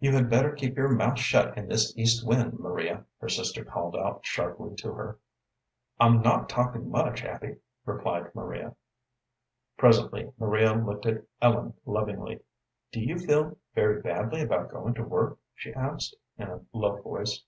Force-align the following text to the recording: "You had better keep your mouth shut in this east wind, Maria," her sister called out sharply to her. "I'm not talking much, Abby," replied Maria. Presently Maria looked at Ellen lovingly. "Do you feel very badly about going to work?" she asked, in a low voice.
"You 0.00 0.10
had 0.10 0.28
better 0.28 0.50
keep 0.50 0.76
your 0.76 0.88
mouth 0.88 1.16
shut 1.16 1.56
in 1.56 1.68
this 1.68 1.96
east 1.96 2.26
wind, 2.26 2.58
Maria," 2.58 3.04
her 3.20 3.28
sister 3.28 3.64
called 3.64 3.94
out 3.94 4.26
sharply 4.26 4.74
to 4.78 4.92
her. 4.94 5.20
"I'm 6.00 6.22
not 6.22 6.48
talking 6.48 6.90
much, 6.90 7.22
Abby," 7.22 7.58
replied 7.86 8.34
Maria. 8.34 8.74
Presently 9.76 10.32
Maria 10.40 10.74
looked 10.74 11.06
at 11.06 11.22
Ellen 11.40 11.74
lovingly. 11.86 12.40
"Do 12.90 12.98
you 13.00 13.16
feel 13.16 13.56
very 13.76 14.02
badly 14.02 14.40
about 14.40 14.72
going 14.72 14.94
to 14.94 15.04
work?" 15.04 15.38
she 15.54 15.72
asked, 15.72 16.16
in 16.36 16.48
a 16.48 16.62
low 16.72 17.00
voice. 17.00 17.44